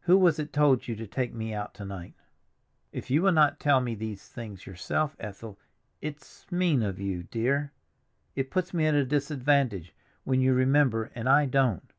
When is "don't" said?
11.46-11.90